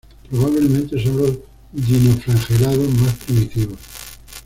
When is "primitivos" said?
3.23-3.77